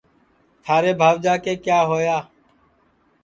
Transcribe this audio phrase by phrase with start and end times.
[0.63, 2.17] تھارے بھاوجا کے کیا ہویا